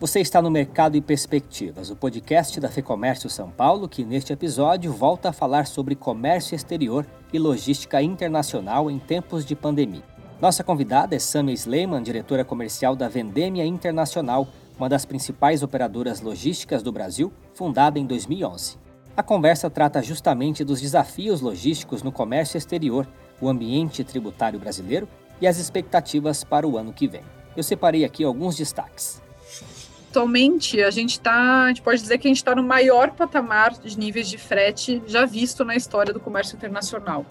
[0.00, 4.92] Você está no Mercado e Perspectivas, o podcast da FEComércio São Paulo, que neste episódio
[4.92, 10.02] volta a falar sobre comércio exterior e logística internacional em tempos de pandemia.
[10.40, 16.82] Nossa convidada é Samia Sleiman, diretora comercial da Vendemia Internacional, uma das principais operadoras logísticas
[16.82, 18.76] do Brasil, fundada em 2011.
[19.16, 23.06] A conversa trata justamente dos desafios logísticos no comércio exterior,
[23.40, 25.08] o ambiente tributário brasileiro
[25.40, 27.22] e as expectativas para o ano que vem.
[27.56, 29.22] Eu separei aqui alguns destaques.
[30.14, 33.72] Atualmente, a gente está, a gente pode dizer que a gente está no maior patamar
[33.72, 37.26] de níveis de frete já visto na história do comércio internacional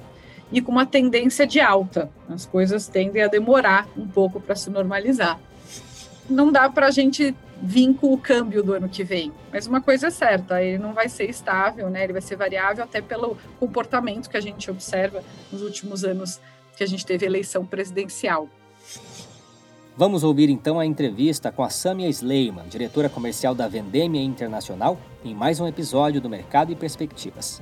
[0.52, 2.12] e com uma tendência de alta.
[2.28, 5.40] As coisas tendem a demorar um pouco para se normalizar.
[6.30, 9.80] Não dá para a gente vir com o câmbio do ano que vem, mas uma
[9.80, 12.04] coisa é certa, ele não vai ser estável, né?
[12.04, 16.38] Ele vai ser variável até pelo comportamento que a gente observa nos últimos anos
[16.76, 18.50] que a gente teve eleição presidencial.
[19.96, 25.36] Vamos ouvir então a entrevista com a Samia Sleiman, diretora comercial da Vendemia Internacional, em
[25.36, 27.62] mais um episódio do Mercado e Perspectivas.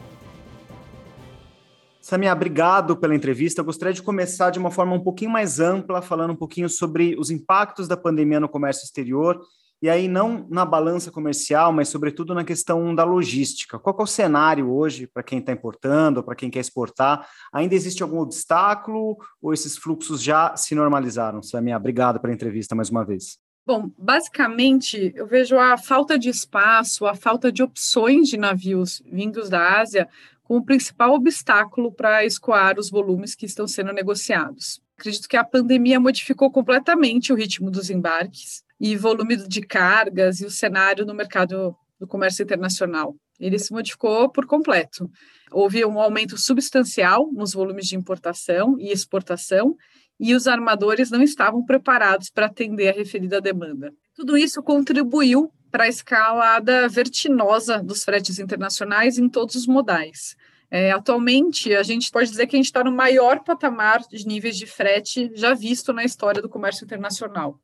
[2.00, 3.59] Samia, obrigado pela entrevista.
[3.59, 7.18] Eu gostaria de começar de uma forma um pouquinho mais ampla, falando um pouquinho sobre
[7.20, 9.38] os impactos da pandemia no comércio exterior
[9.82, 13.80] e aí não na balança comercial, mas sobretudo na questão da logística.
[13.80, 17.28] Qual é o cenário hoje para quem está importando, para quem quer exportar?
[17.52, 21.42] Ainda existe algum obstáculo ou esses fluxos já se normalizaram?
[21.42, 23.40] Samia, obrigado pela entrevista mais uma vez.
[23.66, 29.50] Bom, basicamente, eu vejo a falta de espaço, a falta de opções de navios vindos
[29.50, 30.08] da Ásia
[30.44, 34.82] como o principal obstáculo para escoar os volumes que estão sendo negociados.
[34.98, 40.46] Acredito que a pandemia modificou completamente o ritmo dos embarques e volume de cargas e
[40.46, 43.16] o cenário no mercado do comércio internacional.
[43.40, 45.08] Ele se modificou por completo.
[45.52, 49.76] Houve um aumento substancial nos volumes de importação e exportação,
[50.20, 53.94] e os armadores não estavam preparados para atender a referida demanda.
[54.16, 60.36] Tudo isso contribuiu para a escalada vertiginosa dos fretes internacionais em todos os modais.
[60.72, 64.58] É, atualmente, a gente pode dizer que a gente está no maior patamar de níveis
[64.58, 67.59] de frete já visto na história do comércio internacional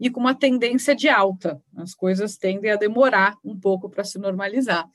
[0.00, 1.62] e com uma tendência de alta.
[1.76, 4.88] As coisas tendem a demorar um pouco para se normalizar.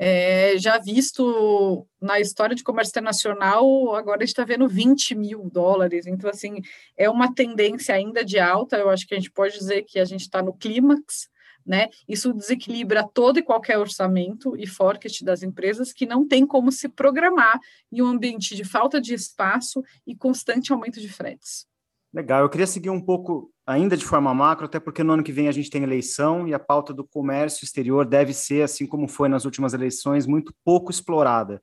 [0.00, 5.50] É, já visto na história de comércio internacional, agora a gente está vendo 20 mil
[5.50, 6.60] dólares, então, assim,
[6.96, 8.76] é uma tendência ainda de alta.
[8.76, 11.28] Eu acho que a gente pode dizer que a gente está no clímax,
[11.66, 11.88] né?
[12.08, 16.88] Isso desequilibra todo e qualquer orçamento e forecast das empresas que não tem como se
[16.88, 17.58] programar
[17.92, 21.66] em um ambiente de falta de espaço e constante aumento de fretes.
[22.14, 25.30] Legal, eu queria seguir um pouco ainda de forma macro, até porque no ano que
[25.30, 29.06] vem a gente tem eleição e a pauta do comércio exterior deve ser, assim como
[29.06, 31.60] foi nas últimas eleições, muito pouco explorada.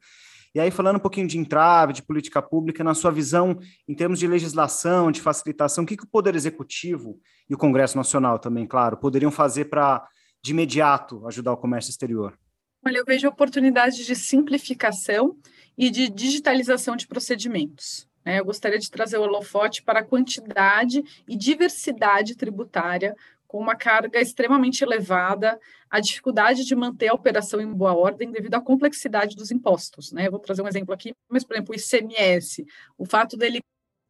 [0.54, 3.58] E aí, falando um pouquinho de entrave, de política pública, na sua visão,
[3.88, 7.98] em termos de legislação, de facilitação, o que, que o Poder Executivo e o Congresso
[7.98, 10.08] Nacional também, claro, poderiam fazer para,
[10.44, 12.38] de imediato, ajudar o comércio exterior?
[12.86, 15.36] Olha, eu vejo oportunidades de simplificação
[15.76, 18.08] e de digitalização de procedimentos.
[18.26, 18.40] Né?
[18.40, 23.16] Eu gostaria de trazer o holofote para a quantidade e diversidade tributária,
[23.48, 25.60] com uma carga extremamente elevada,
[25.90, 30.12] a dificuldade de manter a operação em boa ordem devido à complexidade dos impostos.
[30.12, 30.28] Né?
[30.28, 32.66] Eu vou trazer um exemplo aqui, mas, por exemplo, o ICMS,
[32.98, 33.62] o fato dele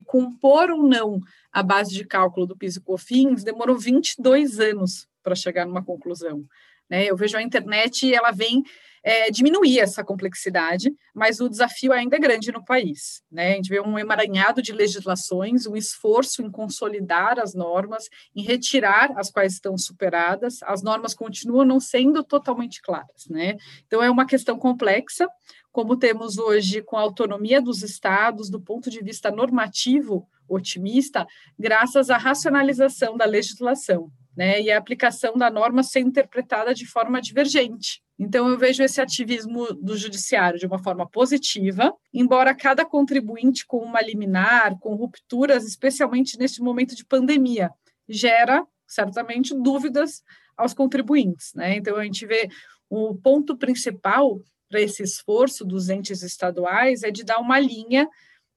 [0.06, 1.20] compor ou não
[1.52, 6.46] a base de cálculo do PIS e COFINS demorou 22 anos para chegar numa conclusão.
[6.90, 7.06] Né?
[7.06, 8.64] Eu vejo a internet, ela vem
[9.06, 13.22] é, diminuir essa complexidade, mas o desafio ainda é grande no país.
[13.32, 13.54] Né?
[13.54, 19.12] A gente vê um emaranhado de legislações, um esforço em consolidar as normas, em retirar
[19.16, 23.28] as quais estão superadas, as normas continuam não sendo totalmente claras.
[23.30, 23.58] Né?
[23.86, 25.28] Então, é uma questão complexa,
[25.72, 31.28] como temos hoje com a autonomia dos estados, do ponto de vista normativo otimista,
[31.60, 34.10] graças à racionalização da legislação.
[34.36, 38.04] Né, e a aplicação da norma ser interpretada de forma divergente.
[38.20, 43.78] Então, eu vejo esse ativismo do judiciário de uma forma positiva, embora cada contribuinte com
[43.78, 47.70] uma liminar, com rupturas, especialmente neste momento de pandemia,
[48.08, 50.22] gera certamente dúvidas
[50.58, 51.54] aos contribuintes.
[51.54, 51.78] Né?
[51.78, 52.50] Então, a gente vê
[52.90, 58.08] o ponto principal para esse esforço dos entes estaduais é de dar uma linha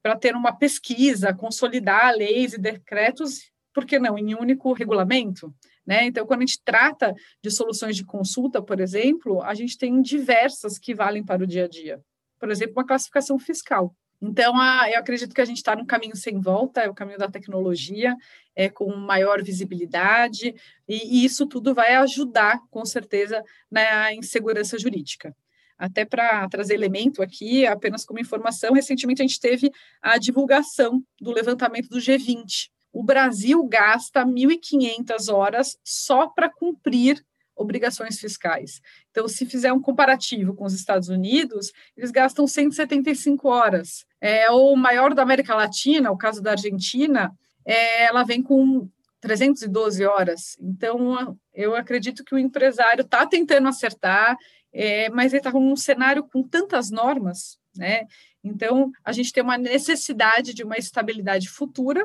[0.03, 5.55] para ter uma pesquisa, consolidar leis e decretos, por que não, em um único regulamento?
[5.87, 6.07] Né?
[6.07, 10.81] Então, quando a gente trata de soluções de consulta, por exemplo, a gente tem diversas
[10.81, 12.01] que valem para o dia a dia.
[12.41, 13.95] Por exemplo, uma classificação fiscal.
[14.21, 17.21] Então, a, eu acredito que a gente está num caminho sem volta, é o caminho
[17.21, 18.17] da tecnologia,
[18.57, 20.53] é com maior visibilidade,
[20.89, 25.33] e, e isso tudo vai ajudar, com certeza, na insegurança jurídica.
[25.79, 29.71] Até para trazer elemento aqui, apenas como informação, recentemente a gente teve
[30.03, 37.25] a divulgação do levantamento do G20, o Brasil gasta 1.500 horas só para cumprir
[37.55, 38.81] obrigações fiscais.
[39.13, 44.05] Então, se fizer um comparativo com os Estados Unidos, eles gastam 175 horas.
[44.21, 47.33] É, o maior da América Latina, o caso da Argentina,
[47.65, 48.89] é, ela vem com
[49.21, 50.57] 312 horas.
[50.61, 54.37] Então, eu acredito que o empresário está tentando acertar,
[54.73, 58.07] é, mas ele está com um cenário com tantas normas, né?
[58.43, 62.05] Então, a gente tem uma necessidade de uma estabilidade futura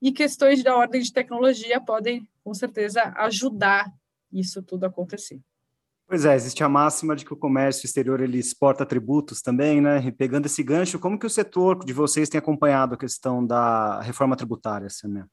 [0.00, 3.92] e questões da ordem de tecnologia podem, com certeza, ajudar
[4.32, 5.40] isso tudo acontecer.
[6.06, 10.02] Pois é, existe a máxima de que o comércio exterior ele exporta tributos também, né?
[10.06, 14.00] E pegando esse gancho, como que o setor de vocês tem acompanhado a questão da
[14.00, 15.26] reforma tributária, Samia?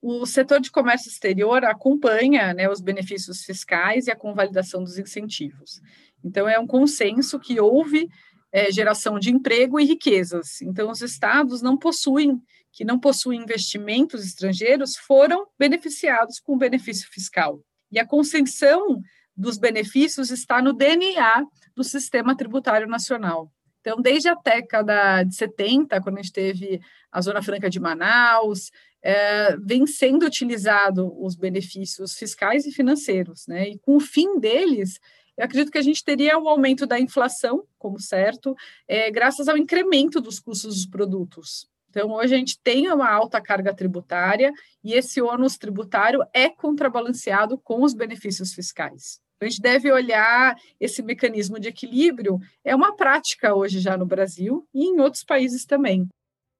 [0.00, 5.80] O setor de comércio exterior acompanha né, os benefícios fiscais e a convalidação dos incentivos.
[6.24, 8.08] Então, é um consenso que houve
[8.50, 10.60] é, geração de emprego e riquezas.
[10.62, 12.40] Então, os estados não possuem,
[12.72, 17.60] que não possuem investimentos estrangeiros, foram beneficiados com benefício fiscal.
[17.90, 19.02] E a concessão
[19.36, 23.52] dos benefícios está no DNA do sistema tributário nacional.
[23.80, 26.80] Então, desde a década de 70, quando a gente teve
[27.10, 28.70] a Zona Franca de Manaus,
[29.02, 33.70] é, vem sendo utilizado os benefícios fiscais e financeiros, né?
[33.70, 35.00] E com o fim deles,
[35.36, 38.54] eu acredito que a gente teria o um aumento da inflação, como certo,
[38.86, 41.66] é, graças ao incremento dos custos dos produtos.
[41.92, 44.50] Então, hoje a gente tem uma alta carga tributária
[44.82, 49.20] e esse ônus tributário é contrabalanceado com os benefícios fiscais.
[49.36, 54.06] Então, a gente deve olhar esse mecanismo de equilíbrio, é uma prática hoje já no
[54.06, 56.08] Brasil e em outros países também.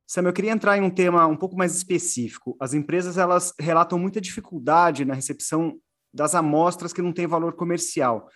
[0.07, 2.55] Sam, eu queria entrar em um tema um pouco mais específico.
[2.61, 5.79] As empresas elas relatam muita dificuldade na recepção
[6.13, 8.29] das amostras que não têm valor comercial.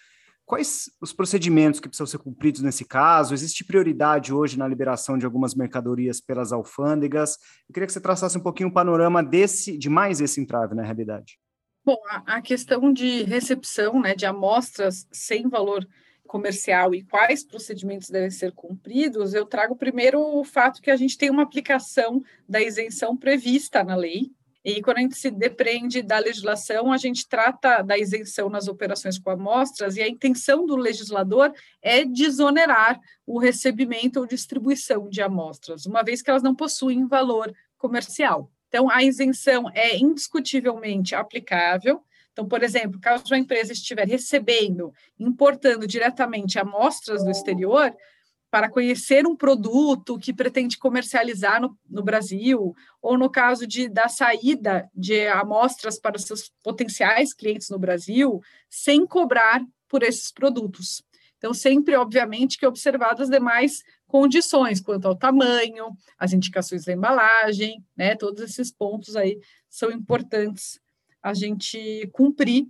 [0.47, 3.35] Quais os procedimentos que precisam ser cumpridos nesse caso?
[3.35, 7.37] Existe prioridade hoje na liberação de algumas mercadorias pelas alfândegas?
[7.69, 10.85] Eu queria que você traçasse um pouquinho o panorama desse, de mais esse entrave na
[10.85, 11.37] realidade.
[11.85, 15.85] Bom, a, a questão de recepção né, de amostras sem valor
[16.27, 21.19] comercial e quais procedimentos devem ser cumpridos, eu trago primeiro o fato que a gente
[21.19, 24.31] tem uma aplicação da isenção prevista na lei,
[24.67, 29.17] e quando a gente se depende da legislação, a gente trata da isenção nas operações
[29.17, 35.87] com amostras, e a intenção do legislador é desonerar o recebimento ou distribuição de amostras,
[35.87, 38.51] uma vez que elas não possuem valor comercial.
[38.67, 42.03] Então, a isenção é indiscutivelmente aplicável.
[42.33, 47.95] Então, por exemplo, caso uma empresa estiver recebendo, importando diretamente amostras do exterior,
[48.57, 54.09] para conhecer um produto que pretende comercializar no, no, Brasil, ou no caso de da
[54.09, 61.05] saída de amostras para seus potenciais clientes no Brasil, sem cobrar por esses produtos.
[61.37, 67.85] Então, sempre, obviamente, que observadas as demais condições quanto ao tamanho, as indicações da embalagem,
[67.95, 68.17] né?
[68.17, 69.39] Todos esses pontos aí
[69.69, 70.81] são importantes
[71.23, 72.67] a gente cumprir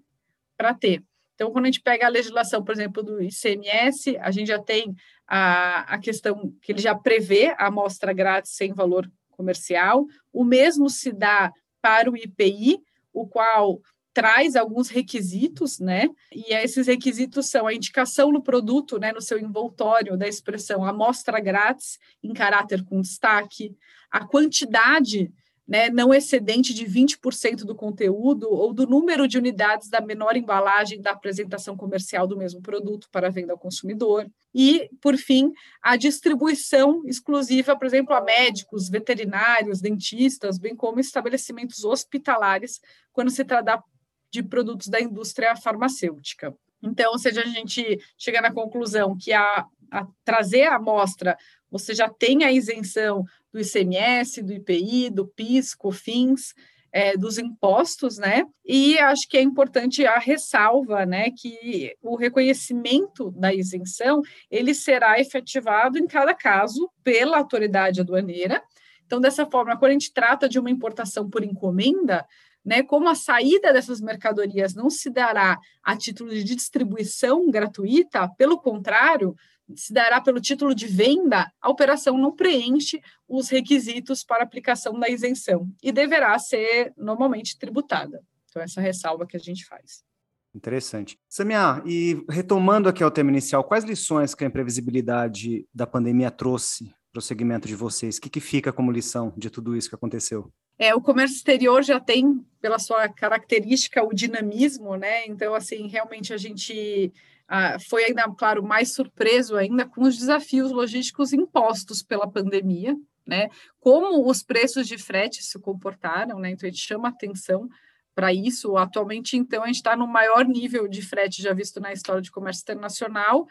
[0.56, 1.04] para ter.
[1.36, 4.96] Então, quando a gente pega a legislação, por exemplo, do ICMS, a gente já tem
[5.28, 10.06] a, a questão que ele já prevê a amostra grátis sem valor comercial.
[10.32, 11.52] O mesmo se dá
[11.82, 12.78] para o IPI,
[13.12, 13.80] o qual
[14.14, 16.08] traz alguns requisitos, né?
[16.32, 21.38] E esses requisitos são a indicação no produto, né, no seu envoltório da expressão amostra
[21.38, 23.76] grátis em caráter com destaque,
[24.10, 25.30] a quantidade
[25.66, 31.00] né, não excedente de 20% do conteúdo ou do número de unidades da menor embalagem
[31.00, 34.30] da apresentação comercial do mesmo produto para venda ao consumidor.
[34.54, 35.52] E, por fim,
[35.82, 42.80] a distribuição exclusiva, por exemplo, a médicos, veterinários, dentistas, bem como estabelecimentos hospitalares,
[43.12, 43.82] quando se trata
[44.30, 46.54] de produtos da indústria farmacêutica.
[46.82, 51.36] Então, seja a gente chega na conclusão que a, a trazer a amostra,
[51.70, 53.24] você já tem a isenção
[53.56, 56.52] do ICMS, do IPI, do PIS, COFINS,
[56.92, 58.44] é, dos impostos, né?
[58.64, 65.18] E acho que é importante a ressalva, né, que o reconhecimento da isenção ele será
[65.18, 68.62] efetivado em cada caso pela autoridade aduaneira.
[69.04, 72.26] Então, dessa forma, quando a gente trata de uma importação por encomenda,
[72.66, 78.58] né, como a saída dessas mercadorias não se dará a título de distribuição gratuita, pelo
[78.58, 79.36] contrário,
[79.76, 85.08] se dará pelo título de venda, a operação não preenche os requisitos para aplicação da
[85.08, 88.20] isenção e deverá ser normalmente tributada.
[88.50, 90.04] Então, essa ressalva que a gente faz.
[90.52, 91.18] Interessante.
[91.28, 96.92] Samia, e retomando aqui ao tema inicial, quais lições que a imprevisibilidade da pandemia trouxe
[97.12, 98.16] para o segmento de vocês?
[98.16, 100.50] O que, que fica como lição de tudo isso que aconteceu?
[100.78, 105.26] É, o comércio exterior já tem, pela sua característica, o dinamismo, né?
[105.26, 107.12] Então, assim, realmente a gente
[107.48, 112.96] ah, foi ainda, claro, mais surpreso ainda com os desafios logísticos impostos pela pandemia.
[113.26, 113.48] né?
[113.80, 116.50] Como os preços de frete se comportaram, né?
[116.50, 117.68] Então a gente chama atenção
[118.14, 118.76] para isso.
[118.76, 122.30] Atualmente, então, a gente está no maior nível de frete já visto na história de
[122.30, 123.46] comércio internacional.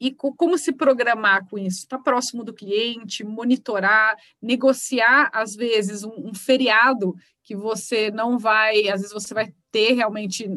[0.00, 1.80] E como se programar com isso?
[1.80, 7.14] Estar tá próximo do cliente, monitorar, negociar, às vezes, um, um feriado
[7.44, 10.48] que você não vai, às vezes você vai ter realmente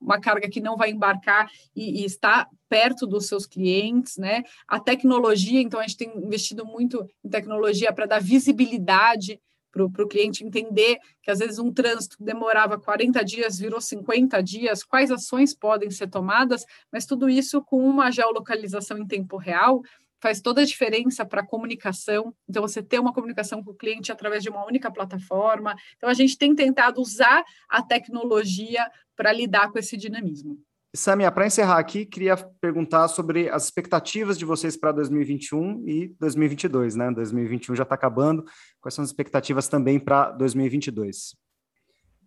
[0.00, 4.42] uma carga que não vai embarcar e, e está perto dos seus clientes, né?
[4.66, 9.40] A tecnologia, então a gente tem investido muito em tecnologia para dar visibilidade
[9.72, 14.84] para o cliente entender que às vezes um trânsito demorava 40 dias virou 50 dias,
[14.84, 19.82] quais ações podem ser tomadas, mas tudo isso com uma geolocalização em tempo real
[20.20, 22.32] faz toda a diferença para a comunicação.
[22.48, 25.74] Então, você ter uma comunicação com o cliente através de uma única plataforma.
[25.96, 30.56] Então, a gente tem tentado usar a tecnologia para lidar com esse dinamismo.
[30.94, 36.96] Samia, para encerrar aqui, queria perguntar sobre as expectativas de vocês para 2021 e 2022,
[36.96, 37.10] né?
[37.10, 38.44] 2021 já está acabando.
[38.78, 41.34] Quais são as expectativas também para 2022?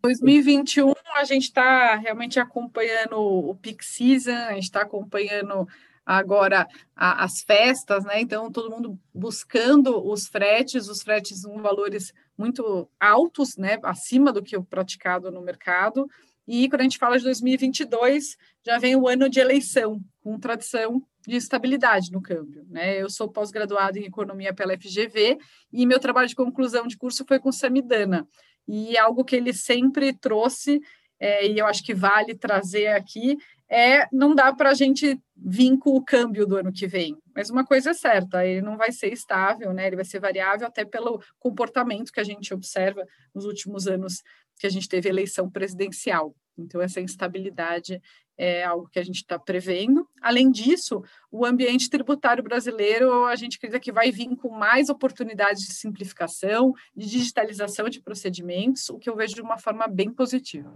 [0.01, 5.67] 2021 a gente está realmente acompanhando o peak season, a gente está acompanhando
[6.03, 8.19] agora a, as festas, né?
[8.19, 13.77] Então todo mundo buscando os fretes, os fretes com valores muito altos, né?
[13.83, 16.07] Acima do que o praticado no mercado.
[16.47, 21.01] E quando a gente fala de 2022, já vem o ano de eleição, com tradição
[21.27, 22.65] de estabilidade no câmbio.
[22.69, 23.01] Né?
[23.01, 25.37] Eu sou pós-graduado em economia pela FGV
[25.73, 28.27] e meu trabalho de conclusão de curso foi com Samidana.
[28.67, 30.81] E algo que ele sempre trouxe,
[31.19, 33.37] é, e eu acho que vale trazer aqui,
[33.69, 37.17] é não dá para a gente vir com o câmbio do ano que vem.
[37.35, 39.87] Mas uma coisa é certa, ele não vai ser estável, né?
[39.87, 44.21] ele vai ser variável até pelo comportamento que a gente observa nos últimos anos
[44.57, 46.35] que a gente teve eleição presidencial.
[46.57, 48.01] Então, essa instabilidade
[48.37, 50.07] é algo que a gente está prevendo.
[50.21, 55.63] Além disso, o ambiente tributário brasileiro, a gente acredita que vai vir com mais oportunidades
[55.63, 60.71] de simplificação, de digitalização de procedimentos, o que eu vejo de uma forma bem positiva.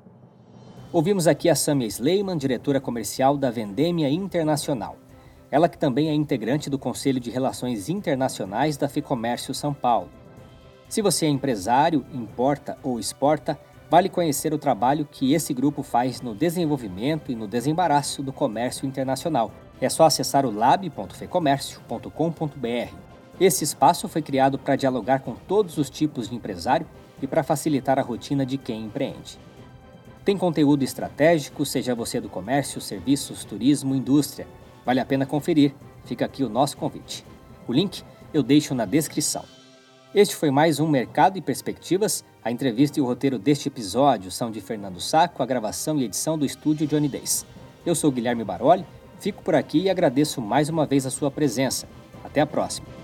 [0.92, 4.98] Ouvimos aqui a Samia Sleiman, diretora comercial da Vendêmia Internacional.
[5.52, 10.10] Ela que também é integrante do Conselho de Relações Internacionais da FEComércio São Paulo.
[10.88, 13.60] Se você é empresário, importa ou exporta,
[13.90, 18.86] vale conhecer o trabalho que esse grupo faz no desenvolvimento e no desembaraço do comércio
[18.86, 19.52] internacional.
[19.82, 22.94] É só acessar o lab.fecomércio.com.br.
[23.40, 26.86] Esse espaço foi criado para dialogar com todos os tipos de empresário
[27.22, 29.40] e para facilitar a rotina de quem empreende.
[30.26, 34.46] Tem conteúdo estratégico, seja você do comércio, serviços, turismo, indústria.
[34.86, 35.74] Vale a pena conferir.
[36.04, 37.26] Fica aqui o nosso convite.
[37.68, 38.04] O link
[38.34, 39.59] eu deixo na descrição.
[40.14, 42.26] Este foi mais um Mercado e Perspectivas.
[42.44, 46.36] A entrevista e o roteiro deste episódio são de Fernando Saco, a gravação e edição
[46.36, 47.46] do estúdio Johnny Days.
[47.86, 48.84] Eu sou Guilherme Baroli,
[49.20, 51.88] fico por aqui e agradeço mais uma vez a sua presença.
[52.24, 52.99] Até a próxima.